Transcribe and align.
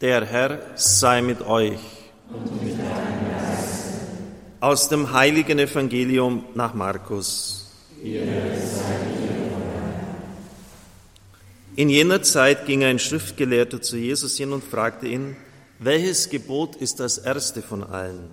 Der 0.00 0.24
Herr 0.24 0.60
sei 0.76 1.22
mit 1.22 1.42
euch. 1.42 1.80
Aus 4.60 4.88
dem 4.88 5.12
heiligen 5.12 5.58
Evangelium 5.58 6.44
nach 6.54 6.72
Markus. 6.72 7.72
In 11.74 11.88
jener 11.88 12.22
Zeit 12.22 12.66
ging 12.66 12.84
ein 12.84 13.00
Schriftgelehrter 13.00 13.82
zu 13.82 13.96
Jesus 13.96 14.36
hin 14.36 14.52
und 14.52 14.62
fragte 14.62 15.08
ihn, 15.08 15.36
welches 15.80 16.30
Gebot 16.30 16.76
ist 16.76 17.00
das 17.00 17.18
erste 17.18 17.60
von 17.60 17.82
allen? 17.82 18.30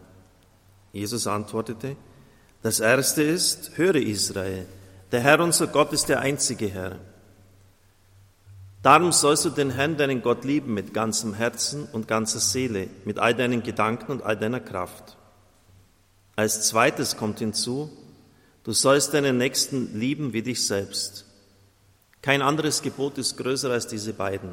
Jesus 0.93 1.25
antwortete, 1.25 1.95
das 2.61 2.79
erste 2.79 3.23
ist, 3.23 3.71
höre 3.75 3.95
Israel, 3.95 4.68
der 5.11 5.21
Herr 5.21 5.39
unser 5.39 5.66
Gott 5.66 5.93
ist 5.93 6.09
der 6.09 6.20
einzige 6.20 6.68
Herr. 6.68 7.00
Darum 8.86 9.11
sollst 9.11 9.43
du 9.43 9.49
den 9.49 9.71
Herrn, 9.71 9.97
deinen 9.97 10.21
Gott 10.21 10.45
lieben 10.45 10.75
mit 10.75 10.93
ganzem 10.93 11.33
Herzen 11.33 11.88
und 11.91 12.07
ganzer 12.07 12.39
Seele, 12.39 12.88
mit 13.04 13.18
all 13.18 13.33
deinen 13.33 13.64
Gedanken 13.64 14.11
und 14.11 14.21
all 14.21 14.37
deiner 14.37 14.60
Kraft. 14.60 15.18
Als 16.36 16.68
zweites 16.68 17.18
kommt 17.18 17.39
hinzu, 17.39 17.89
du 18.63 18.74
sollst 18.74 19.15
deinen 19.15 19.39
Nächsten 19.39 20.00
lieben 20.00 20.33
wie 20.33 20.43
dich 20.43 20.68
selbst. 20.68 21.25
Kein 22.21 22.43
anderes 22.43 22.83
Gebot 22.83 23.18
ist 23.18 23.37
größer 23.37 23.71
als 23.71 23.87
diese 23.87 24.13
beiden. 24.13 24.51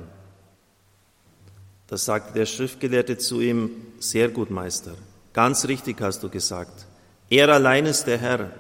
Da 1.88 1.98
sagte 1.98 2.32
der 2.32 2.46
Schriftgelehrte 2.46 3.18
zu 3.18 3.42
ihm, 3.42 3.70
sehr 3.98 4.30
gut, 4.30 4.50
Meister, 4.50 4.94
ganz 5.34 5.68
richtig 5.68 6.00
hast 6.00 6.22
du 6.22 6.30
gesagt. 6.30 6.86
Er 7.28 7.50
allein 7.50 7.84
ist 7.84 8.04
der 8.04 8.16
Herr 8.16 8.50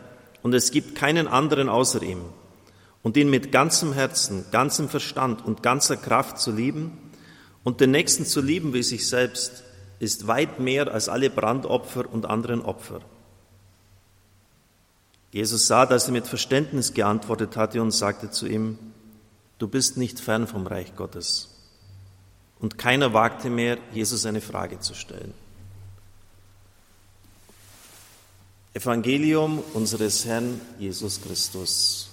und 0.42 0.52
es 0.52 0.70
gibt 0.70 0.96
keinen 0.96 1.28
anderen 1.28 1.70
außer 1.70 2.02
ihm 2.02 2.24
und 3.02 3.16
ihn 3.16 3.30
mit 3.30 3.52
ganzem 3.52 3.92
Herzen, 3.92 4.44
ganzem 4.50 4.88
Verstand 4.88 5.44
und 5.44 5.62
ganzer 5.62 5.96
Kraft 5.96 6.38
zu 6.38 6.52
lieben 6.52 6.98
und 7.64 7.80
den 7.80 7.90
Nächsten 7.90 8.26
zu 8.26 8.40
lieben 8.40 8.72
wie 8.74 8.82
sich 8.82 9.08
selbst, 9.08 9.64
ist 9.98 10.26
weit 10.26 10.58
mehr 10.58 10.92
als 10.92 11.08
alle 11.08 11.30
Brandopfer 11.30 12.12
und 12.12 12.26
anderen 12.26 12.62
Opfer. 12.62 13.00
Jesus 15.32 15.66
sah, 15.66 15.86
dass 15.86 16.06
er 16.06 16.12
mit 16.12 16.26
Verständnis 16.26 16.92
geantwortet 16.92 17.56
hatte 17.56 17.80
und 17.80 17.90
sagte 17.90 18.30
zu 18.30 18.46
ihm, 18.46 18.78
du 19.58 19.66
bist 19.66 19.96
nicht 19.96 20.20
fern 20.20 20.46
vom 20.46 20.66
Reich 20.66 20.94
Gottes. 20.94 21.48
Und 22.60 22.78
keiner 22.78 23.12
wagte 23.12 23.48
mehr, 23.48 23.78
Jesus 23.92 24.26
eine 24.26 24.40
Frage 24.40 24.78
zu 24.80 24.94
stellen. 24.94 25.32
Evangelium 28.74 29.62
unseres 29.74 30.24
Herrn 30.24 30.60
Jesus 30.78 31.20
Christus. 31.20 32.11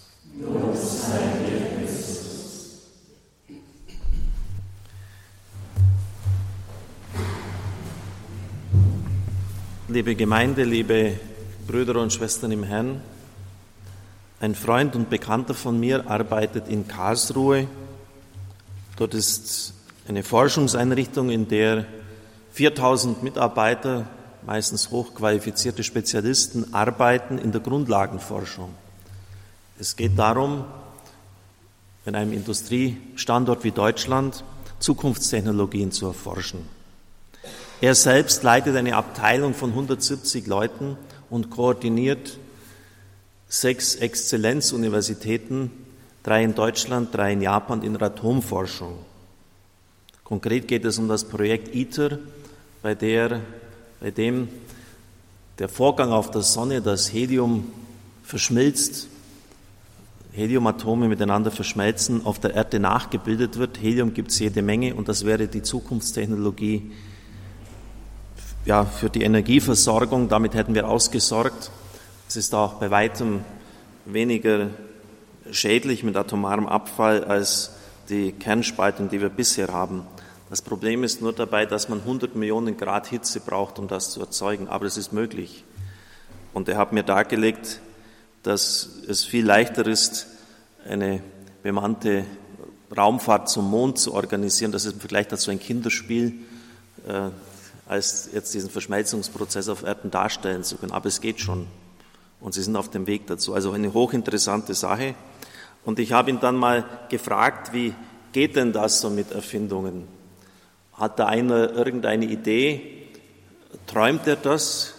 Liebe 9.92 10.14
Gemeinde, 10.16 10.66
liebe 10.66 11.20
Brüder 11.68 12.00
und 12.00 12.14
Schwestern 12.14 12.52
im 12.52 12.64
Herrn, 12.64 13.02
ein 14.40 14.54
Freund 14.54 14.96
und 14.96 15.10
Bekannter 15.10 15.56
von 15.56 15.80
mir 15.80 16.10
arbeitet 16.10 16.68
in 16.68 16.88
Karlsruhe. 16.88 17.68
Dort 18.98 19.16
ist 19.16 19.74
eine 20.08 20.22
Forschungseinrichtung, 20.22 21.32
in 21.32 21.48
der 21.48 21.86
4000 22.52 23.24
Mitarbeiter, 23.24 24.06
meistens 24.46 24.92
hochqualifizierte 24.92 25.84
Spezialisten, 25.84 26.74
arbeiten 26.74 27.40
in 27.40 27.52
der 27.52 27.62
Grundlagenforschung. 27.62 28.70
Es 29.82 29.96
geht 29.96 30.20
darum, 30.20 30.66
in 32.06 32.14
einem 32.14 32.34
Industriestandort 32.34 33.64
wie 33.64 33.72
Deutschland 33.72 34.44
Zukunftstechnologien 34.80 35.94
zu 35.94 36.08
erforschen. 36.08 36.68
Er 37.80 37.96
selbst 37.96 38.44
leitet 38.44 38.76
eine 38.76 38.98
Abteilung 38.98 39.54
von 39.54 39.70
170 39.70 40.48
Leuten 40.48 40.98
und 41.30 41.50
koordiniert 41.50 42.38
sechs 43.48 43.96
Exzellenzuniversitäten, 43.96 45.72
drei 46.24 46.44
in 46.44 46.56
Deutschland, 46.56 47.16
drei 47.16 47.32
in 47.32 47.42
Japan 47.42 47.82
in 47.82 47.94
der 47.94 48.08
Atomforschung. 48.08 48.98
Konkret 50.26 50.68
geht 50.68 50.84
es 50.84 51.00
um 51.00 51.08
das 51.08 51.24
Projekt 51.24 51.74
ITER, 51.74 52.20
bei, 52.82 52.96
der, 52.96 53.40
bei 54.02 54.12
dem 54.12 54.50
der 55.58 55.70
Vorgang 55.70 56.12
auf 56.12 56.32
der 56.32 56.42
Sonne, 56.42 56.82
das 56.82 57.14
Helium 57.14 57.72
verschmilzt 58.24 59.08
Heliumatome 60.32 61.08
miteinander 61.08 61.52
verschmelzen, 61.52 62.26
auf 62.26 62.40
der 62.40 62.54
Erde 62.54 62.80
nachgebildet 62.80 63.58
wird. 63.58 63.82
Helium 63.82 64.14
gibt 64.14 64.32
es 64.32 64.40
jede 64.40 64.62
Menge 64.62 64.96
und 64.96 65.08
das 65.08 65.26
wäre 65.26 65.48
die 65.48 65.62
Zukunftstechnologie 65.62 66.92
ja, 68.66 68.86
für 68.86 69.10
die 69.10 69.24
Energieversorgung. 69.24 70.30
Damit 70.30 70.54
hätten 70.54 70.76
wir 70.76 70.88
ausgesorgt. 70.88 71.72
Es 72.28 72.36
ist 72.36 72.54
auch 72.54 72.74
bei 72.76 72.92
weitem 72.92 73.42
weniger 74.06 74.68
schädlich 75.52 76.04
mit 76.04 76.16
atomarem 76.16 76.68
Abfall 76.68 77.24
als 77.24 77.72
die 78.10 78.32
Kernspaltung, 78.32 79.10
die 79.10 79.22
wir 79.22 79.30
bisher 79.30 79.70
haben. 79.70 80.04
Das 80.50 80.62
Problem 80.62 81.04
ist 81.04 81.22
nur 81.22 81.34
dabei, 81.34 81.66
dass 81.66 81.90
man 81.90 82.00
100 82.00 82.36
Millionen 82.36 82.78
Grad 82.78 83.08
Hitze 83.08 83.40
braucht, 83.40 83.80
um 83.80 83.88
das 83.88 84.12
zu 84.12 84.20
erzeugen. 84.20 84.68
Aber 84.68 84.86
es 84.86 84.98
ist 84.98 85.14
möglich. 85.14 85.64
Und 86.54 86.70
er 86.70 86.78
hat 86.78 86.92
mir 86.92 87.04
dargelegt, 87.04 87.80
dass 88.44 88.90
es 89.08 89.26
viel 89.26 89.46
leichter 89.46 89.86
ist, 89.86 90.28
eine 90.88 91.22
bemannte 91.64 92.26
Raumfahrt 92.96 93.50
zum 93.50 93.70
Mond 93.70 94.00
zu 94.00 94.14
organisieren. 94.14 94.72
Das 94.72 94.86
ist 94.86 94.94
im 94.94 95.00
Vergleich 95.00 95.28
dazu 95.28 95.52
ein 95.52 95.60
Kinderspiel, 95.60 96.34
äh, 97.08 97.30
als 97.88 98.30
jetzt 98.34 98.54
diesen 98.54 98.70
Verschmelzungsprozess 98.70 99.70
auf 99.70 99.84
Erden 99.84 100.12
darstellen 100.12 100.64
zu 100.64 100.78
können. 100.78 100.92
Aber 100.92 101.08
es 101.08 101.22
geht 101.22 101.40
schon. 101.40 101.68
Und 102.40 102.54
sie 102.54 102.62
sind 102.62 102.76
auf 102.76 102.90
dem 102.90 103.08
Weg 103.08 103.28
dazu. 103.28 103.54
Also 103.54 103.72
eine 103.72 103.94
hochinteressante 103.94 104.74
Sache. 104.74 105.16
Und 105.84 106.00
ich 106.00 106.12
habe 106.12 106.30
ihn 106.30 106.40
dann 106.40 106.56
mal 106.56 106.86
gefragt, 107.10 107.74
wie 107.74 107.94
geht 108.32 108.56
denn 108.56 108.74
das 108.74 109.02
so 109.02 109.10
mit 109.10 109.32
Erfindungen? 109.32 110.08
Hat 110.94 111.20
da 111.20 111.26
einer 111.26 111.72
irgendeine 111.74 112.26
Idee? 112.26 113.08
Träumt 113.88 114.28
er 114.28 114.36
das? 114.36 114.94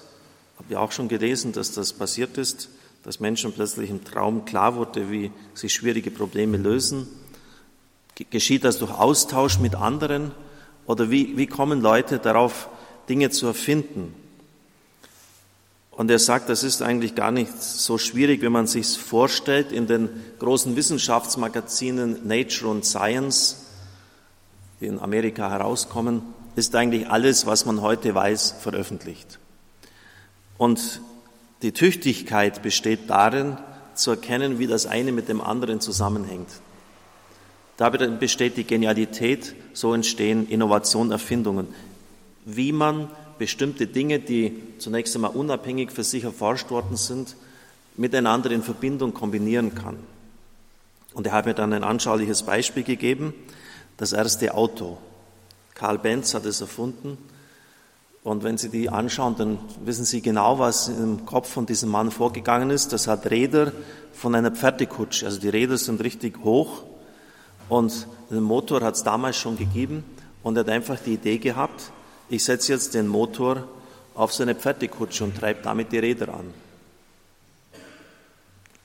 Habe 0.58 0.72
ja 0.74 0.78
auch 0.80 0.92
schon 0.92 1.08
gelesen, 1.08 1.52
dass 1.52 1.72
das 1.72 1.92
passiert 1.92 2.38
ist 2.38 2.68
dass 3.02 3.20
Menschen 3.20 3.52
plötzlich 3.52 3.90
im 3.90 4.04
Traum 4.04 4.44
klar 4.44 4.74
wurde, 4.74 5.10
wie 5.10 5.30
sich 5.54 5.72
schwierige 5.72 6.10
Probleme 6.10 6.56
lösen? 6.56 7.08
Geschieht 8.30 8.64
das 8.64 8.78
durch 8.78 8.92
Austausch 8.92 9.58
mit 9.58 9.74
anderen? 9.74 10.32
Oder 10.86 11.10
wie, 11.10 11.36
wie 11.36 11.46
kommen 11.46 11.80
Leute 11.80 12.18
darauf, 12.18 12.68
Dinge 13.08 13.30
zu 13.30 13.46
erfinden? 13.46 14.14
Und 16.00 16.10
er 16.10 16.18
sagt, 16.18 16.48
das 16.48 16.62
ist 16.62 16.82
eigentlich 16.82 17.14
gar 17.14 17.30
nicht 17.30 17.62
so 17.62 17.98
schwierig, 17.98 18.42
wenn 18.42 18.52
man 18.52 18.66
sich 18.66 18.98
vorstellt. 18.98 19.72
In 19.72 19.86
den 19.86 20.08
großen 20.38 20.76
Wissenschaftsmagazinen 20.76 22.26
Nature 22.26 22.70
und 22.70 22.84
Science, 22.84 23.66
die 24.80 24.86
in 24.86 24.98
Amerika 24.98 25.50
herauskommen, 25.50 26.22
ist 26.56 26.74
eigentlich 26.74 27.08
alles, 27.08 27.46
was 27.46 27.66
man 27.66 27.82
heute 27.82 28.14
weiß, 28.14 28.56
veröffentlicht. 28.60 29.38
Und 30.56 31.00
die 31.62 31.72
Tüchtigkeit 31.72 32.62
besteht 32.62 33.08
darin, 33.08 33.58
zu 33.94 34.12
erkennen, 34.12 34.58
wie 34.58 34.66
das 34.66 34.86
eine 34.86 35.12
mit 35.12 35.28
dem 35.28 35.40
anderen 35.40 35.80
zusammenhängt. 35.80 36.48
Dabei 37.76 38.06
besteht 38.08 38.56
die 38.56 38.64
Genialität, 38.64 39.54
so 39.72 39.94
entstehen 39.94 40.48
Innovationen, 40.48 41.12
Erfindungen. 41.12 41.68
Wie 42.44 42.72
man 42.72 43.10
bestimmte 43.38 43.86
Dinge, 43.86 44.18
die 44.18 44.62
zunächst 44.78 45.14
einmal 45.14 45.32
unabhängig 45.32 45.90
für 45.90 46.04
sich 46.04 46.24
erforscht 46.24 46.70
worden 46.70 46.96
sind, 46.96 47.36
miteinander 47.96 48.50
in 48.50 48.62
Verbindung 48.62 49.14
kombinieren 49.14 49.74
kann. 49.74 49.96
Und 51.14 51.26
er 51.26 51.32
hat 51.32 51.46
mir 51.46 51.54
dann 51.54 51.72
ein 51.72 51.84
anschauliches 51.84 52.42
Beispiel 52.42 52.82
gegeben, 52.82 53.34
das 53.96 54.12
erste 54.12 54.54
Auto. 54.54 54.98
Karl 55.74 55.98
Benz 55.98 56.34
hat 56.34 56.44
es 56.46 56.60
erfunden 56.60 57.18
und 58.22 58.44
wenn 58.44 58.58
Sie 58.58 58.68
die 58.68 58.90
anschauen, 58.90 59.36
dann 59.38 59.58
wissen 59.84 60.04
Sie 60.04 60.20
genau, 60.20 60.58
was 60.58 60.88
im 60.88 61.24
Kopf 61.24 61.48
von 61.48 61.64
diesem 61.64 61.88
Mann 61.88 62.10
vorgegangen 62.10 62.70
ist. 62.70 62.92
Das 62.92 63.06
hat 63.06 63.30
Räder 63.30 63.72
von 64.12 64.34
einer 64.34 64.50
Pferdekutsche. 64.50 65.24
Also 65.24 65.40
die 65.40 65.48
Räder 65.48 65.78
sind 65.78 66.02
richtig 66.04 66.44
hoch 66.44 66.82
und 67.70 68.06
den 68.30 68.42
Motor 68.42 68.82
hat 68.82 68.96
es 68.96 69.02
damals 69.02 69.36
schon 69.36 69.56
gegeben 69.56 70.04
und 70.42 70.56
er 70.56 70.60
hat 70.60 70.68
einfach 70.68 70.98
die 70.98 71.14
Idee 71.14 71.38
gehabt, 71.38 71.92
ich 72.28 72.44
setze 72.44 72.72
jetzt 72.72 72.94
den 72.94 73.08
Motor 73.08 73.64
auf 74.14 74.32
seine 74.32 74.54
Pferdekutsche 74.54 75.24
und 75.24 75.36
treibe 75.36 75.60
damit 75.62 75.90
die 75.90 75.98
Räder 75.98 76.28
an. 76.28 76.52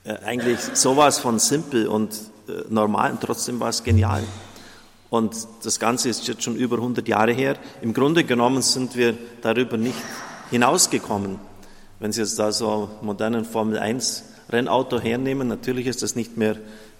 Äh, 0.04 0.16
eigentlich 0.24 0.60
sowas 0.60 1.18
von 1.18 1.38
simpel 1.38 1.88
und 1.88 2.14
äh, 2.48 2.62
normal 2.70 3.12
und 3.12 3.20
trotzdem 3.20 3.60
war 3.60 3.68
es 3.68 3.84
genial. 3.84 4.24
Und 5.10 5.34
das 5.62 5.78
Ganze 5.78 6.08
ist 6.08 6.26
jetzt 6.26 6.42
schon 6.42 6.56
über 6.56 6.76
100 6.76 7.06
Jahre 7.06 7.32
her. 7.32 7.56
Im 7.80 7.92
Grunde 7.92 8.24
genommen 8.24 8.62
sind 8.62 8.96
wir 8.96 9.16
darüber 9.40 9.76
nicht 9.76 9.98
hinausgekommen. 10.50 11.38
Wenn 11.98 12.12
Sie 12.12 12.20
jetzt 12.20 12.38
da 12.38 12.52
so 12.52 12.90
modernen 13.02 13.44
Formel 13.44 13.78
1 13.78 14.24
Rennauto 14.50 15.00
hernehmen, 15.00 15.48
natürlich 15.48 15.86
ist 15.86 16.02
das 16.02 16.14
nicht 16.14 16.36
mehr 16.36 16.56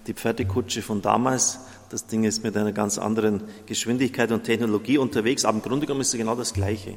die 0.06 0.14
Pferdekutsche 0.14 0.82
von 0.82 1.02
damals. 1.02 1.58
Das 1.90 2.06
Ding 2.06 2.24
ist 2.24 2.42
mit 2.42 2.56
einer 2.56 2.72
ganz 2.72 2.98
anderen 2.98 3.42
Geschwindigkeit 3.66 4.32
und 4.32 4.44
Technologie 4.44 4.98
unterwegs, 4.98 5.44
aber 5.44 5.56
im 5.56 5.62
Grunde 5.62 5.86
genommen 5.86 6.00
ist 6.00 6.12
es 6.12 6.18
genau 6.18 6.34
das 6.34 6.54
Gleiche. 6.54 6.94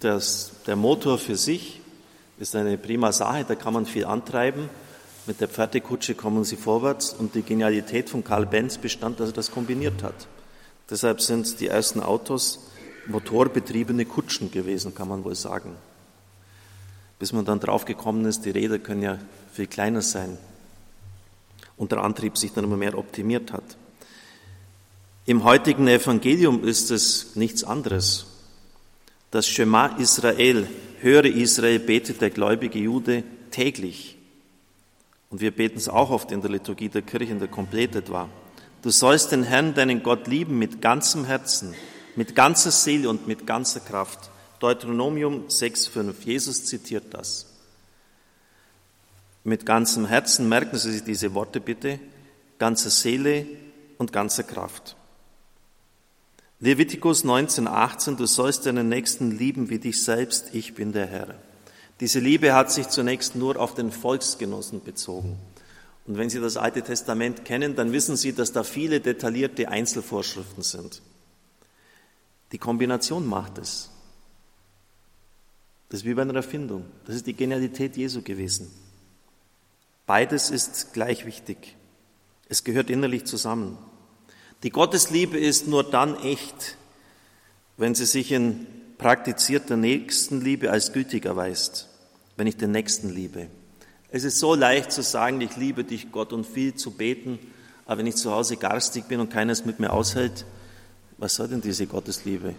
Das, 0.00 0.52
der 0.66 0.76
Motor 0.76 1.18
für 1.18 1.36
sich 1.36 1.80
ist 2.38 2.56
eine 2.56 2.76
prima 2.76 3.12
Sache, 3.12 3.44
da 3.46 3.54
kann 3.54 3.72
man 3.72 3.86
viel 3.86 4.04
antreiben. 4.04 4.68
Mit 5.26 5.40
der 5.40 5.48
Pferdekutsche 5.48 6.14
kommen 6.14 6.42
sie 6.42 6.56
vorwärts 6.56 7.12
und 7.12 7.34
die 7.34 7.42
Genialität 7.42 8.10
von 8.10 8.24
Karl 8.24 8.46
Benz 8.46 8.78
bestand, 8.78 9.20
dass 9.20 9.30
er 9.30 9.34
das 9.34 9.52
kombiniert 9.52 10.02
hat. 10.02 10.26
Deshalb 10.90 11.20
sind 11.20 11.60
die 11.60 11.68
ersten 11.68 12.00
Autos 12.00 12.66
motorbetriebene 13.06 14.04
Kutschen 14.04 14.50
gewesen, 14.50 14.94
kann 14.94 15.08
man 15.08 15.24
wohl 15.24 15.36
sagen. 15.36 15.76
Bis 17.18 17.32
man 17.32 17.44
dann 17.44 17.60
draufgekommen 17.60 18.24
ist, 18.24 18.44
die 18.44 18.50
Räder 18.50 18.80
können 18.80 19.02
ja 19.02 19.18
viel 19.52 19.68
kleiner 19.68 20.02
sein 20.02 20.38
und 21.76 21.92
der 21.92 22.02
Antrieb 22.02 22.36
sich 22.36 22.52
dann 22.52 22.64
immer 22.64 22.76
mehr 22.76 22.98
optimiert 22.98 23.52
hat. 23.52 23.76
Im 25.24 25.44
heutigen 25.44 25.86
Evangelium 25.86 26.64
ist 26.64 26.90
es 26.90 27.36
nichts 27.36 27.62
anderes. 27.62 28.26
Das 29.30 29.46
Shema 29.46 29.86
Israel, 29.98 30.68
höre 31.00 31.26
Israel, 31.26 31.78
betet 31.78 32.20
der 32.20 32.30
gläubige 32.30 32.80
Jude 32.80 33.22
täglich. 33.52 34.18
Und 35.32 35.40
wir 35.40 35.50
beten 35.50 35.78
es 35.78 35.88
auch 35.88 36.10
oft 36.10 36.30
in 36.30 36.42
der 36.42 36.50
Liturgie 36.50 36.90
der 36.90 37.00
Kirche, 37.00 37.32
in 37.32 37.38
der 37.38 37.48
Komplett 37.48 37.96
etwa. 37.96 38.28
Du 38.82 38.90
sollst 38.90 39.32
den 39.32 39.44
Herrn, 39.44 39.72
deinen 39.72 40.02
Gott 40.02 40.26
lieben 40.26 40.58
mit 40.58 40.82
ganzem 40.82 41.24
Herzen, 41.24 41.74
mit 42.16 42.34
ganzer 42.34 42.70
Seele 42.70 43.08
und 43.08 43.26
mit 43.26 43.46
ganzer 43.46 43.80
Kraft. 43.80 44.30
Deuteronomium 44.60 45.46
6,5. 45.46 46.14
Jesus 46.26 46.66
zitiert 46.66 47.14
das. 47.14 47.46
Mit 49.42 49.64
ganzem 49.64 50.04
Herzen 50.04 50.50
merken 50.50 50.76
Sie 50.76 50.92
sich 50.92 51.02
diese 51.02 51.32
Worte 51.32 51.60
bitte, 51.60 51.98
ganzer 52.58 52.90
Seele 52.90 53.46
und 53.96 54.12
ganzer 54.12 54.42
Kraft. 54.42 54.96
Levitikus 56.60 57.24
19,18, 57.24 58.16
du 58.16 58.26
sollst 58.26 58.66
deinen 58.66 58.90
Nächsten 58.90 59.30
lieben 59.30 59.70
wie 59.70 59.78
dich 59.78 60.04
selbst, 60.04 60.54
ich 60.54 60.74
bin 60.74 60.92
der 60.92 61.06
Herr. 61.06 61.34
Diese 62.00 62.18
Liebe 62.18 62.54
hat 62.54 62.72
sich 62.72 62.88
zunächst 62.88 63.36
nur 63.36 63.58
auf 63.58 63.74
den 63.74 63.92
Volksgenossen 63.92 64.82
bezogen. 64.82 65.38
Und 66.06 66.18
wenn 66.18 66.30
Sie 66.30 66.40
das 66.40 66.56
Alte 66.56 66.82
Testament 66.82 67.44
kennen, 67.44 67.76
dann 67.76 67.92
wissen 67.92 68.16
Sie, 68.16 68.32
dass 68.32 68.52
da 68.52 68.64
viele 68.64 69.00
detaillierte 69.00 69.68
Einzelvorschriften 69.68 70.62
sind. 70.62 71.00
Die 72.50 72.58
Kombination 72.58 73.26
macht 73.26 73.58
es. 73.58 73.90
Das 75.88 76.00
ist 76.00 76.06
wie 76.06 76.14
bei 76.14 76.22
einer 76.22 76.34
Erfindung. 76.34 76.84
Das 77.06 77.14
ist 77.14 77.26
die 77.26 77.34
Genialität 77.34 77.96
Jesu 77.96 78.22
gewesen. 78.22 78.70
Beides 80.06 80.50
ist 80.50 80.92
gleich 80.92 81.24
wichtig. 81.24 81.76
Es 82.48 82.64
gehört 82.64 82.90
innerlich 82.90 83.24
zusammen. 83.24 83.78
Die 84.62 84.70
Gottesliebe 84.70 85.38
ist 85.38 85.68
nur 85.68 85.88
dann 85.88 86.16
echt, 86.22 86.76
wenn 87.76 87.94
sie 87.94 88.06
sich 88.06 88.32
in 88.32 88.66
praktizierter 89.02 89.76
Nächstenliebe 89.76 90.70
als 90.70 90.92
gültig 90.92 91.24
erweist, 91.24 91.88
wenn 92.36 92.46
ich 92.46 92.56
den 92.56 92.70
Nächsten 92.70 93.10
liebe. 93.10 93.48
Es 94.10 94.22
ist 94.22 94.38
so 94.38 94.54
leicht 94.54 94.92
zu 94.92 95.02
sagen, 95.02 95.40
ich 95.40 95.56
liebe 95.56 95.82
dich, 95.82 96.12
Gott, 96.12 96.32
und 96.32 96.46
viel 96.46 96.74
zu 96.74 96.92
beten, 96.92 97.40
aber 97.84 97.98
wenn 97.98 98.06
ich 98.06 98.14
zu 98.14 98.30
Hause 98.30 98.56
garstig 98.56 99.08
bin 99.08 99.18
und 99.18 99.28
keines 99.28 99.64
mit 99.64 99.80
mir 99.80 99.92
aushält, 99.92 100.46
was 101.18 101.34
soll 101.34 101.48
denn 101.48 101.60
diese 101.60 101.88
Gottesliebe? 101.88 102.54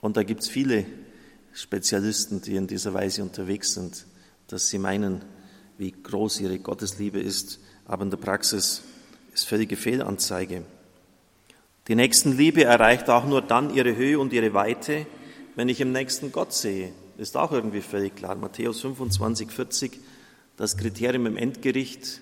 Und 0.00 0.16
da 0.16 0.24
gibt 0.24 0.40
es 0.40 0.48
viele 0.48 0.84
Spezialisten, 1.52 2.42
die 2.42 2.56
in 2.56 2.66
dieser 2.66 2.92
Weise 2.92 3.22
unterwegs 3.22 3.74
sind, 3.74 4.04
dass 4.48 4.68
sie 4.68 4.78
meinen, 4.78 5.24
wie 5.78 5.92
groß 5.92 6.40
ihre 6.40 6.58
Gottesliebe 6.58 7.20
ist, 7.20 7.60
aber 7.84 8.02
in 8.02 8.10
der 8.10 8.18
Praxis 8.18 8.82
ist 9.32 9.46
völlige 9.46 9.76
Fehlanzeige. 9.76 10.64
Die 11.88 11.96
Nächstenliebe 11.96 12.64
erreicht 12.64 13.10
auch 13.10 13.24
nur 13.24 13.42
dann 13.42 13.74
ihre 13.74 13.96
Höhe 13.96 14.18
und 14.18 14.32
ihre 14.32 14.54
Weite, 14.54 15.06
wenn 15.56 15.68
ich 15.68 15.80
im 15.80 15.90
nächsten 15.90 16.30
Gott 16.30 16.52
sehe. 16.52 16.92
Ist 17.18 17.36
auch 17.36 17.50
irgendwie 17.50 17.80
völlig 17.80 18.14
klar. 18.14 18.36
Matthäus 18.36 18.80
25, 18.80 19.50
40, 19.50 20.00
das 20.56 20.76
Kriterium 20.76 21.26
im 21.26 21.36
Endgericht, 21.36 22.20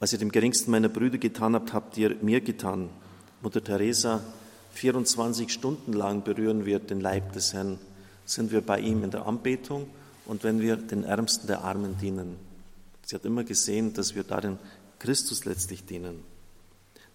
was 0.00 0.12
ihr 0.12 0.18
dem 0.18 0.32
geringsten 0.32 0.72
meiner 0.72 0.88
Brüder 0.88 1.18
getan 1.18 1.54
habt, 1.54 1.72
habt 1.72 1.96
ihr 1.98 2.16
mir 2.20 2.40
getan. 2.40 2.88
Mutter 3.42 3.62
Teresa, 3.62 4.22
24 4.72 5.52
Stunden 5.52 5.92
lang 5.92 6.24
berühren 6.24 6.66
wir 6.66 6.80
den 6.80 7.00
Leib 7.00 7.32
des 7.32 7.52
Herrn, 7.52 7.78
sind 8.24 8.50
wir 8.50 8.60
bei 8.60 8.80
ihm 8.80 9.04
in 9.04 9.10
der 9.10 9.26
Anbetung 9.26 9.88
und 10.26 10.42
wenn 10.42 10.60
wir 10.60 10.76
den 10.76 11.04
Ärmsten 11.04 11.46
der 11.46 11.62
Armen 11.62 11.96
dienen. 11.98 12.36
Sie 13.04 13.14
hat 13.14 13.24
immer 13.24 13.44
gesehen, 13.44 13.94
dass 13.94 14.14
wir 14.14 14.24
darin 14.24 14.58
Christus 14.98 15.44
letztlich 15.44 15.84
dienen. 15.84 16.29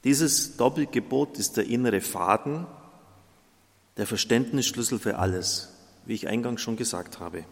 Dieses 0.06 0.56
Doppelgebot 0.56 1.40
ist 1.40 1.58
der 1.58 1.66
innere 1.66 2.00
Faden, 2.00 2.68
der 3.98 4.06
Verständnisschlüssel 4.06 5.00
für 5.00 5.18
alles, 5.18 5.70
wie 6.06 6.14
ich 6.14 6.28
eingangs 6.28 6.62
schon 6.62 6.78
gesagt 6.78 7.20
habe. 7.20 7.44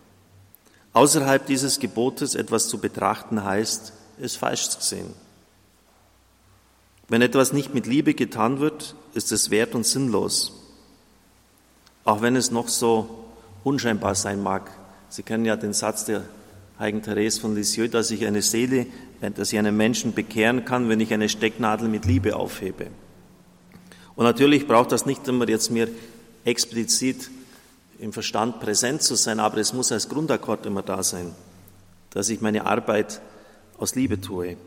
Außerhalb 0.94 1.48
dieses 1.48 1.80
Gebotes 1.80 2.36
etwas 2.36 2.68
zu 2.68 2.78
betrachten 2.78 3.44
heißt, 3.44 3.94
es 4.22 4.36
falsch 4.36 4.70
zu 4.70 4.82
sehen. 4.82 5.12
Wenn 7.10 7.24
etwas 7.24 7.54
nicht 7.54 7.74
mit 7.74 7.88
Liebe 7.88 8.14
getan 8.14 8.60
wird, 8.60 8.96
ist 9.16 9.32
es 9.32 9.50
wert 9.50 9.74
und 9.74 9.86
sinnlos, 9.86 10.54
auch 12.04 12.22
wenn 12.22 12.36
es 12.36 12.52
noch 12.52 12.68
so 12.68 13.26
unscheinbar 13.64 14.14
sein 14.14 14.42
mag. 14.42 14.70
Sie 15.10 15.24
kennen 15.24 15.46
ja 15.46 15.56
den 15.56 15.74
Satz 15.74 16.06
der 16.06 16.24
Heiligen 16.78 17.02
Therese 17.02 17.42
von 17.42 17.56
Lisieux, 17.56 17.90
dass 17.92 18.12
ich 18.12 18.26
eine 18.26 18.42
Seele, 18.44 18.86
dass 19.31 19.54
ich 19.54 19.60
einen 19.60 19.78
Menschen 19.78 20.14
bekehren 20.14 20.66
kann, 20.66 20.90
wenn 20.90 21.00
ich 21.00 21.14
eine 21.14 21.30
Stecknadel 21.30 21.88
mit 21.88 22.06
Liebe 22.06 22.36
aufhebe. 22.36 22.88
Und 24.16 24.25
natürlich 24.25 24.68
braucht 24.68 24.92
das 24.92 25.06
nicht 25.06 25.28
immer 25.28 25.48
jetzt 25.48 25.72
mir 25.72 25.88
explizit 26.46 27.31
im 28.00 28.12
Verstand 28.12 28.60
präsent 28.60 29.02
zu 29.02 29.16
sein, 29.16 29.40
aber 29.40 29.58
es 29.58 29.74
muss 29.74 29.92
als 29.92 30.10
Grundakkord 30.10 30.66
immer 30.66 30.81
da 30.81 31.04
sein, 31.04 31.34
dass 32.10 32.30
ich 32.30 32.42
meine 32.42 32.66
Arbeit 32.66 33.22
aus 33.78 33.96
Liebe 33.96 34.20
tue 34.20 34.58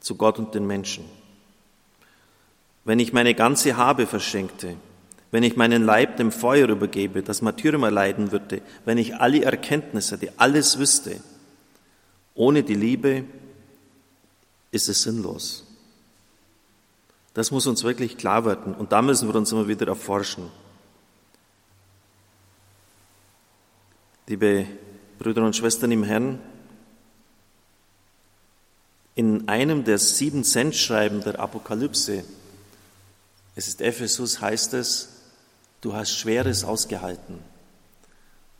zu 0.00 0.14
Gott 0.14 0.38
und 0.38 0.54
den 0.54 0.66
Menschen. 0.66 1.04
Wenn 2.84 3.00
ich 3.00 3.12
meine 3.12 3.34
ganze 3.34 3.76
Habe 3.76 4.06
verschenkte, 4.06 4.76
wenn 5.32 5.42
ich 5.42 5.56
meinen 5.56 5.84
Leib 5.84 6.16
dem 6.16 6.30
Feuer 6.30 6.68
übergebe, 6.68 7.22
das 7.22 7.42
Martyrium 7.42 7.82
erleiden 7.82 8.30
würde, 8.30 8.62
wenn 8.84 8.96
ich 8.98 9.16
alle 9.16 9.42
Erkenntnisse, 9.42 10.16
die 10.16 10.30
alles 10.36 10.78
wüsste, 10.78 11.20
ohne 12.34 12.62
die 12.62 12.74
Liebe 12.74 13.24
ist 14.76 14.88
es 14.88 15.02
sinnlos. 15.02 15.64
Das 17.34 17.50
muss 17.50 17.66
uns 17.66 17.84
wirklich 17.84 18.16
klar 18.16 18.44
werden. 18.44 18.74
Und 18.74 18.92
da 18.92 19.02
müssen 19.02 19.28
wir 19.28 19.34
uns 19.34 19.52
immer 19.52 19.68
wieder 19.68 19.86
erforschen. 19.88 20.50
Liebe 24.26 24.66
Brüder 25.18 25.44
und 25.44 25.54
Schwestern 25.54 25.92
im 25.92 26.02
Herrn, 26.02 26.38
in 29.14 29.48
einem 29.48 29.84
der 29.84 29.98
sieben 29.98 30.44
Cent-Schreiben 30.44 31.22
der 31.22 31.40
Apokalypse, 31.40 32.24
es 33.54 33.68
ist 33.68 33.80
Ephesus, 33.80 34.40
heißt 34.40 34.74
es, 34.74 35.08
du 35.80 35.94
hast 35.94 36.12
Schweres 36.18 36.64
ausgehalten, 36.64 37.38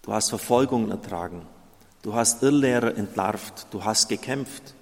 du 0.03 0.13
hast 0.13 0.31
Verfolgung 0.31 0.91
ertragen, 0.91 1.47
du 2.03 2.15
hast 2.15 2.43
Irrlehrer 2.43 2.97
entlarvt, 2.97 3.67
du 3.71 3.85
hast 3.85 4.09
gekämpft, 4.09 4.75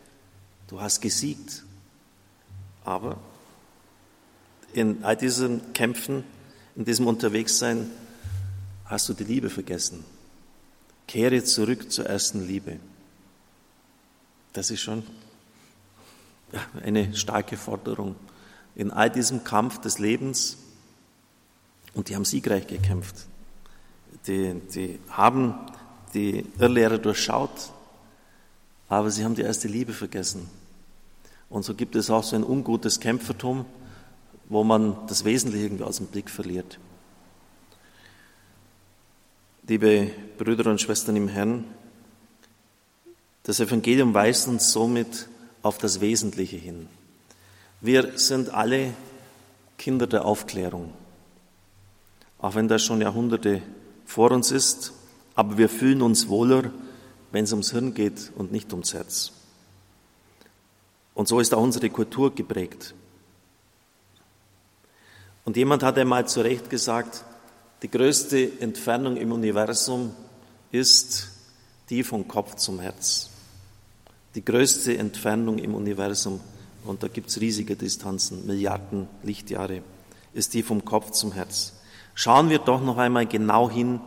du 0.68 0.80
hast 0.80 1.00
gesiegt. 1.00 1.64
Aber 2.84 3.18
in 4.72 5.04
all 5.04 5.16
diesen 5.16 5.72
Kämpfen, 5.72 6.24
in 6.76 6.84
diesem 6.84 7.06
Unterwegssein, 7.06 7.90
hast 8.84 9.08
du 9.08 9.14
die 9.14 9.24
Liebe 9.24 9.50
vergessen. 9.50 10.04
Kehre 11.06 11.42
zurück 11.44 11.90
zur 11.90 12.06
ersten 12.06 12.46
Liebe. 12.46 12.78
Das 14.52 14.70
ist 14.70 14.80
schon 14.80 15.02
eine 16.82 17.14
starke 17.14 17.56
Forderung 17.56 18.16
in 18.74 18.90
all 18.90 19.10
diesem 19.10 19.44
Kampf 19.44 19.80
des 19.80 19.98
Lebens 19.98 20.56
und 21.94 22.08
die 22.08 22.16
haben 22.16 22.24
siegreich 22.24 22.66
gekämpft. 22.66 23.26
Die, 24.26 24.54
die 24.74 24.98
haben 25.10 25.54
die 26.14 26.46
Irrlehre 26.58 26.98
durchschaut, 26.98 27.72
aber 28.94 29.10
sie 29.10 29.24
haben 29.24 29.34
die 29.34 29.42
erste 29.42 29.68
Liebe 29.68 29.92
vergessen. 29.92 30.48
Und 31.48 31.64
so 31.64 31.74
gibt 31.74 31.96
es 31.96 32.10
auch 32.10 32.22
so 32.22 32.36
ein 32.36 32.44
ungutes 32.44 33.00
Kämpfertum, 33.00 33.64
wo 34.48 34.64
man 34.64 34.96
das 35.06 35.24
Wesentliche 35.24 35.66
irgendwie 35.66 35.84
aus 35.84 35.98
dem 35.98 36.06
Blick 36.06 36.30
verliert. 36.30 36.78
Liebe 39.66 40.10
Brüder 40.36 40.70
und 40.70 40.80
Schwestern 40.80 41.16
im 41.16 41.28
Herrn, 41.28 41.64
das 43.44 43.60
Evangelium 43.60 44.14
weist 44.14 44.48
uns 44.48 44.72
somit 44.72 45.28
auf 45.62 45.78
das 45.78 46.00
Wesentliche 46.00 46.56
hin. 46.56 46.88
Wir 47.80 48.18
sind 48.18 48.50
alle 48.50 48.94
Kinder 49.78 50.06
der 50.06 50.24
Aufklärung, 50.24 50.92
auch 52.38 52.54
wenn 52.54 52.68
das 52.68 52.82
schon 52.82 53.00
Jahrhunderte 53.00 53.62
vor 54.04 54.30
uns 54.30 54.50
ist, 54.50 54.92
aber 55.34 55.58
wir 55.58 55.68
fühlen 55.68 56.02
uns 56.02 56.28
wohler, 56.28 56.70
wenn 57.34 57.44
es 57.44 57.52
ums 57.52 57.72
Hirn 57.72 57.94
geht 57.94 58.30
und 58.36 58.52
nicht 58.52 58.72
ums 58.72 58.94
Herz. 58.94 59.32
Und 61.14 61.26
so 61.26 61.40
ist 61.40 61.52
auch 61.52 61.60
unsere 61.60 61.90
Kultur 61.90 62.32
geprägt. 62.32 62.94
Und 65.44 65.56
jemand 65.56 65.82
hat 65.82 65.98
einmal 65.98 66.28
zu 66.28 66.42
Recht 66.42 66.70
gesagt, 66.70 67.24
die 67.82 67.90
größte 67.90 68.60
Entfernung 68.60 69.16
im 69.16 69.32
Universum 69.32 70.14
ist 70.70 71.28
die 71.90 72.04
vom 72.04 72.28
Kopf 72.28 72.54
zum 72.54 72.78
Herz. 72.78 73.30
Die 74.36 74.44
größte 74.44 74.96
Entfernung 74.96 75.58
im 75.58 75.74
Universum, 75.74 76.38
und 76.84 77.02
da 77.02 77.08
gibt 77.08 77.30
es 77.30 77.40
riesige 77.40 77.74
Distanzen, 77.74 78.46
Milliarden 78.46 79.08
Lichtjahre, 79.24 79.82
ist 80.34 80.54
die 80.54 80.62
vom 80.62 80.84
Kopf 80.84 81.10
zum 81.10 81.32
Herz. 81.32 81.72
Schauen 82.14 82.48
wir 82.48 82.60
doch 82.60 82.80
noch 82.80 82.98
einmal 82.98 83.26
genau 83.26 83.68
hin, 83.68 84.00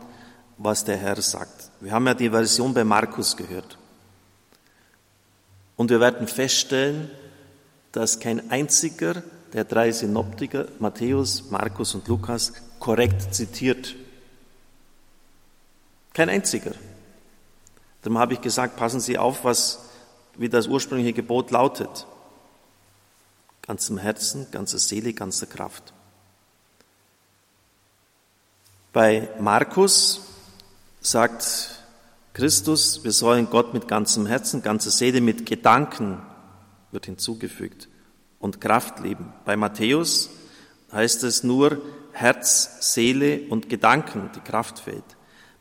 was 0.58 0.84
der 0.84 0.96
Herr 0.96 1.20
sagt. 1.22 1.70
Wir 1.80 1.92
haben 1.92 2.06
ja 2.06 2.14
die 2.14 2.30
Version 2.30 2.74
bei 2.74 2.84
Markus 2.84 3.36
gehört. 3.36 3.78
Und 5.76 5.90
wir 5.90 6.00
werden 6.00 6.26
feststellen, 6.26 7.10
dass 7.92 8.18
kein 8.18 8.50
einziger 8.50 9.22
der 9.52 9.64
drei 9.64 9.92
Synoptiker, 9.92 10.66
Matthäus, 10.80 11.50
Markus 11.50 11.94
und 11.94 12.06
Lukas, 12.08 12.52
korrekt 12.80 13.34
zitiert. 13.34 13.94
Kein 16.12 16.28
einziger. 16.28 16.72
Darum 18.02 18.18
habe 18.18 18.34
ich 18.34 18.40
gesagt, 18.40 18.76
passen 18.76 19.00
Sie 19.00 19.16
auf, 19.16 19.44
was, 19.44 19.80
wie 20.36 20.48
das 20.48 20.66
ursprüngliche 20.66 21.12
Gebot 21.12 21.50
lautet. 21.50 22.06
Ganzem 23.62 23.98
Herzen, 23.98 24.50
ganzer 24.50 24.78
Seele, 24.78 25.12
ganzer 25.12 25.46
Kraft. 25.46 25.92
Bei 28.92 29.28
Markus 29.38 30.27
sagt 31.00 31.70
Christus, 32.34 33.04
wir 33.04 33.12
sollen 33.12 33.50
Gott 33.50 33.74
mit 33.74 33.88
ganzem 33.88 34.26
Herzen, 34.26 34.62
ganzer 34.62 34.90
Seele, 34.90 35.20
mit 35.20 35.46
Gedanken, 35.46 36.22
wird 36.92 37.06
hinzugefügt, 37.06 37.88
und 38.38 38.60
Kraft 38.60 39.00
lieben. 39.00 39.32
Bei 39.44 39.56
Matthäus 39.56 40.30
heißt 40.92 41.24
es 41.24 41.42
nur 41.42 41.82
Herz, 42.12 42.92
Seele 42.92 43.42
und 43.48 43.68
Gedanken, 43.68 44.30
die 44.34 44.40
Kraft 44.40 44.80
fehlt. 44.80 45.04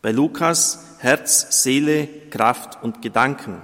Bei 0.01 0.12
Lukas 0.12 0.86
Herz, 1.00 1.63
Seele, 1.63 2.08
Kraft 2.29 2.82
und 2.84 3.01
Gedanken. 3.01 3.62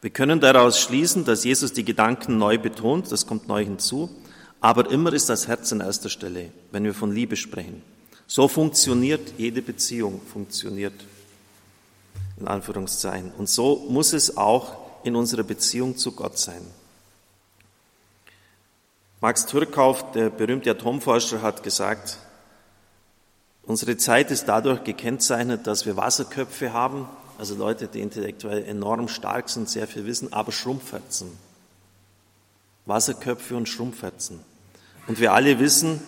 Wir 0.00 0.10
können 0.10 0.40
daraus 0.40 0.80
schließen, 0.80 1.24
dass 1.24 1.44
Jesus 1.44 1.72
die 1.72 1.84
Gedanken 1.84 2.38
neu 2.38 2.58
betont, 2.58 3.12
das 3.12 3.26
kommt 3.26 3.46
neu 3.46 3.64
hinzu, 3.64 4.10
aber 4.60 4.90
immer 4.90 5.12
ist 5.12 5.28
das 5.28 5.46
Herz 5.46 5.72
an 5.72 5.80
erster 5.80 6.08
Stelle, 6.08 6.50
wenn 6.72 6.84
wir 6.84 6.94
von 6.94 7.12
Liebe 7.12 7.36
sprechen. 7.36 7.82
So 8.32 8.48
funktioniert 8.48 9.34
jede 9.36 9.60
Beziehung, 9.60 10.22
funktioniert 10.22 10.94
in 12.40 12.48
Anführungszeichen. 12.48 13.30
Und 13.32 13.50
so 13.50 13.84
muss 13.90 14.14
es 14.14 14.38
auch 14.38 14.78
in 15.04 15.16
unserer 15.16 15.42
Beziehung 15.42 15.98
zu 15.98 16.12
Gott 16.12 16.38
sein. 16.38 16.62
Max 19.20 19.44
Türkauf, 19.44 20.12
der 20.12 20.30
berühmte 20.30 20.70
Atomforscher, 20.70 21.42
hat 21.42 21.62
gesagt, 21.62 22.16
unsere 23.64 23.98
Zeit 23.98 24.30
ist 24.30 24.46
dadurch 24.46 24.82
gekennzeichnet, 24.82 25.66
dass 25.66 25.84
wir 25.84 25.98
Wasserköpfe 25.98 26.72
haben, 26.72 27.06
also 27.36 27.54
Leute, 27.54 27.86
die 27.86 28.00
intellektuell 28.00 28.64
enorm 28.64 29.08
stark 29.08 29.50
sind, 29.50 29.68
sehr 29.68 29.86
viel 29.86 30.06
wissen, 30.06 30.32
aber 30.32 30.52
Schrumpfherzen. 30.52 31.28
Wasserköpfe 32.86 33.56
und 33.56 33.68
Schrumpfherzen. 33.68 34.40
Und 35.06 35.20
wir 35.20 35.34
alle 35.34 35.58
wissen, 35.58 36.00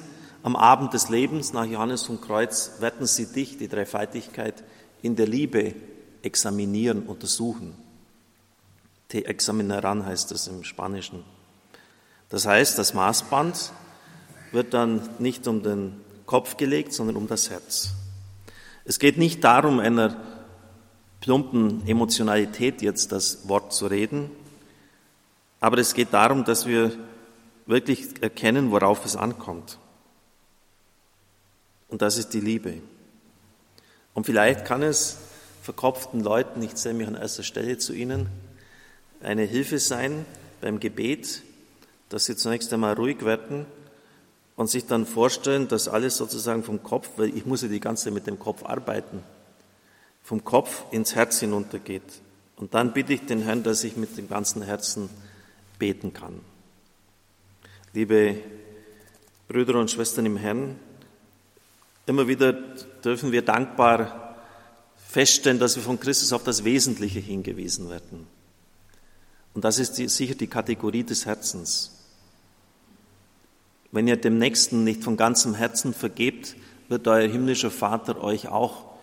am 0.45 0.57
Abend 0.57 0.93
des 0.93 1.09
Lebens 1.09 1.55
nach 1.55 1.65
Johannes 1.65 2.03
vom 2.03 2.21
Kreuz 2.21 2.73
werden 2.81 3.07
sie 3.07 3.33
dich, 3.33 3.57
die 3.57 3.67
Dreifaltigkeit, 3.67 4.63
in 5.01 5.17
der 5.17 5.27
Liebe 5.27 5.75
examinieren, 6.21 7.05
untersuchen. 7.05 7.75
Te 9.09 9.25
examineran 9.25 10.05
heißt 10.05 10.33
es 10.33 10.47
im 10.49 10.63
Spanischen. 10.63 11.25
Das 12.29 12.47
heißt, 12.47 12.79
das 12.79 12.93
Maßband 12.93 13.73
wird 14.53 14.75
dann 14.75 15.09
nicht 15.19 15.49
um 15.49 15.63
den 15.63 16.03
Kopf 16.27 16.59
gelegt, 16.59 16.93
sondern 16.93 17.17
um 17.17 17.27
das 17.27 17.49
Herz. 17.49 17.95
Es 18.85 18.99
geht 18.99 19.17
nicht 19.17 19.43
darum, 19.45 19.79
einer 19.79 20.15
plumpen 21.21 21.89
Emotionalität 21.89 22.83
jetzt 22.83 23.13
das 23.13 23.49
Wort 23.49 23.73
zu 23.73 23.87
reden, 23.87 24.31
aber 25.61 25.79
es 25.79 25.95
geht 25.95 26.13
darum, 26.13 26.45
dass 26.45 26.67
wir 26.67 26.93
wirklich 27.65 28.23
erkennen, 28.23 28.71
worauf 28.73 29.07
es 29.07 29.17
ankommt. 29.17 29.79
Und 31.95 32.03
das 32.03 32.19
ist 32.19 32.35
die 32.35 32.41
Liebe. 32.41 32.83
Und 34.15 34.27
vielleicht 34.27 34.65
kann 34.65 34.83
es 34.83 35.17
verkopften 35.63 36.25
Leuten, 36.25 36.61
ich 36.61 36.75
zähle 36.75 36.95
mich 36.95 37.07
an 37.07 37.15
erster 37.15 37.45
Stelle 37.45 37.79
zu 37.79 37.93
ihnen, 37.93 38.27
eine 39.21 39.45
Hilfe 39.45 39.79
sein 39.79 40.27
beim 40.61 40.81
Gebet, 40.81 41.43
dass 42.09 42.25
sie 42.25 42.35
zunächst 42.35 42.73
einmal 42.73 42.95
ruhig 42.95 43.25
werden 43.25 43.65
und 44.57 44.69
sich 44.69 44.87
dann 44.87 45.07
vorstellen, 45.07 45.69
dass 45.69 45.87
alles 45.87 46.17
sozusagen 46.17 46.65
vom 46.65 46.83
Kopf, 46.83 47.11
weil 47.17 47.29
ich 47.29 47.47
muss 47.47 47.63
ja 47.63 47.69
die 47.69 47.79
ganze 47.79 48.07
Zeit 48.07 48.15
mit 48.15 48.27
dem 48.27 48.41
Kopf 48.41 48.65
arbeiten, 48.65 49.23
vom 50.25 50.43
Kopf 50.43 50.83
ins 50.91 51.15
Herz 51.15 51.39
hinuntergeht. 51.39 52.23
Und 52.57 52.75
dann 52.75 52.93
bitte 52.93 53.13
ich 53.13 53.25
den 53.25 53.43
Herrn, 53.43 53.63
dass 53.63 53.85
ich 53.85 53.97
mit 53.97 54.19
dem 54.19 54.29
ganzen 54.29 54.63
Herzen 54.63 55.09
beten 55.79 56.13
kann. 56.13 56.41
Liebe 57.93 58.39
Brüder 59.47 59.79
und 59.79 59.93
Schwestern 59.93 60.27
im 60.27 60.39
Herrn, 60.39 60.75
immer 62.07 62.29
wieder 62.29 62.53
dürfen 62.53 63.33
wir 63.33 63.43
dankbar 63.43 64.37
feststellen, 65.09 65.59
dass 65.59 65.77
wir 65.77 65.83
von 65.83 66.01
Christus 66.01 66.33
auf 66.33 66.45
das 66.45 66.65
Wesentliche 66.65 67.21
hingewiesen 67.21 67.89
werden. 67.89 68.27
Und 69.55 69.65
das 69.65 69.79
ist 69.79 69.99
die, 69.99 70.09
sicher 70.09 70.35
die 70.35 70.49
Kategorie 70.49 71.05
des 71.05 71.27
Herzens. 71.27 71.93
Wenn 73.93 74.09
ihr 74.09 74.17
dem 74.17 74.39
Nächsten 74.39 74.83
nicht 74.83 75.05
von 75.05 75.17
ganzem 75.17 75.55
Herzen 75.55 75.95
vergebt, 75.95 76.57
wird 76.89 77.07
euer 77.07 77.29
himmlischer 77.29 77.71
Vater 77.71 78.23
euch 78.23 78.49
auch 78.49 78.95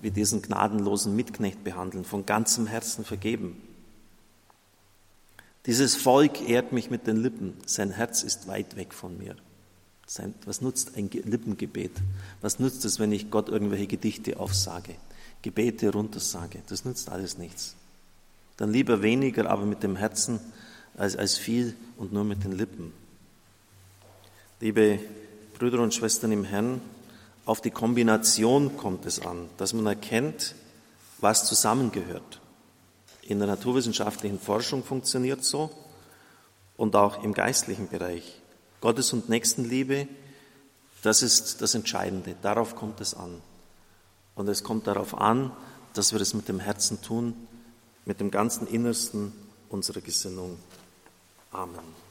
wie 0.00 0.10
diesen 0.10 0.42
gnadenlosen 0.42 1.14
Mitknecht 1.14 1.64
behandeln, 1.64 2.04
von 2.04 2.24
ganzem 2.24 2.66
Herzen 2.66 3.04
vergeben. 3.04 3.60
Dieses 5.66 5.96
Volk 5.96 6.48
ehrt 6.48 6.72
mich 6.72 6.88
mit 6.88 7.06
den 7.06 7.18
Lippen, 7.18 7.54
sein 7.66 7.90
Herz 7.90 8.22
ist 8.22 8.48
weit 8.48 8.76
weg 8.76 8.94
von 8.94 9.18
mir. 9.18 9.36
Was 10.46 10.62
nutzt 10.62 10.96
ein 10.96 11.10
Lippengebet? 11.10 11.92
Was 12.40 12.58
nutzt 12.58 12.84
es, 12.84 12.98
wenn 12.98 13.12
ich 13.12 13.30
Gott 13.30 13.48
irgendwelche 13.48 13.86
Gedichte 13.86 14.40
aufsage, 14.40 14.94
Gebete 15.42 15.92
runtersage? 15.92 16.62
Das 16.68 16.84
nützt 16.84 17.10
alles 17.10 17.36
nichts. 17.36 17.76
Dann 18.56 18.72
lieber 18.72 19.02
weniger, 19.02 19.50
aber 19.50 19.66
mit 19.66 19.82
dem 19.82 19.96
Herzen, 19.96 20.40
als, 20.96 21.14
als 21.16 21.36
viel 21.36 21.76
und 21.96 22.12
nur 22.12 22.24
mit 22.24 22.42
den 22.42 22.52
Lippen. 22.52 22.92
Liebe 24.60 24.98
Brüder 25.58 25.80
und 25.80 25.94
Schwestern 25.94 26.32
im 26.32 26.44
Herrn, 26.44 26.80
auf 27.44 27.60
die 27.60 27.70
Kombination 27.70 28.76
kommt 28.76 29.06
es 29.06 29.20
an, 29.20 29.48
dass 29.58 29.72
man 29.72 29.86
erkennt, 29.86 30.54
was 31.20 31.46
zusammengehört. 31.46 32.40
In 33.22 33.38
der 33.38 33.48
naturwissenschaftlichen 33.48 34.40
Forschung 34.40 34.82
funktioniert 34.82 35.44
so 35.44 35.70
und 36.76 36.96
auch 36.96 37.22
im 37.22 37.34
geistlichen 37.34 37.88
Bereich. 37.88 38.40
Gottes 38.80 39.12
und 39.12 39.28
Nächstenliebe, 39.28 40.08
das 41.02 41.22
ist 41.22 41.60
das 41.62 41.74
Entscheidende. 41.74 42.36
Darauf 42.42 42.76
kommt 42.76 43.00
es 43.00 43.14
an. 43.14 43.40
Und 44.34 44.48
es 44.48 44.62
kommt 44.62 44.86
darauf 44.86 45.16
an, 45.16 45.52
dass 45.94 46.12
wir 46.12 46.20
es 46.20 46.34
mit 46.34 46.48
dem 46.48 46.60
Herzen 46.60 47.02
tun, 47.02 47.34
mit 48.04 48.20
dem 48.20 48.30
ganzen 48.30 48.66
Innersten 48.66 49.32
unserer 49.68 50.00
Gesinnung. 50.00 50.58
Amen. 51.50 52.07